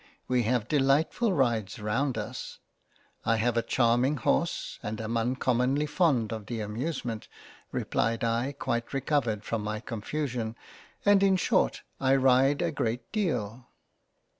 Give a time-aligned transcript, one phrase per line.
[0.27, 2.57] We have delightful Rides round us,
[3.23, 7.27] I have a Charming horse, am un commonly fond of the Amusement,
[7.71, 10.55] replied I quite recovered from my Confusion,
[11.05, 13.67] and in short I ride a great deal."